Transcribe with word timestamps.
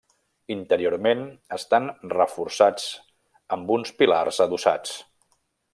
Interiorment 0.53 1.21
estan 1.57 1.91
reforçats 2.15 2.89
amb 3.57 3.75
uns 3.77 3.95
pilars 4.01 4.43
adossats. 4.47 4.99